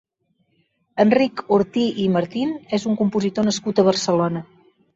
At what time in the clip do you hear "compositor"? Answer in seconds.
3.05-3.49